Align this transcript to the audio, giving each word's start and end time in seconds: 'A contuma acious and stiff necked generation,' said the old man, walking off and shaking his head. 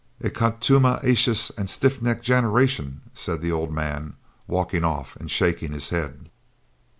'A 0.19 0.31
contuma 0.31 0.99
acious 1.03 1.51
and 1.59 1.69
stiff 1.69 2.01
necked 2.01 2.23
generation,' 2.25 3.01
said 3.13 3.39
the 3.39 3.51
old 3.51 3.71
man, 3.71 4.15
walking 4.47 4.83
off 4.83 5.15
and 5.17 5.29
shaking 5.29 5.73
his 5.73 5.89
head. 5.89 6.27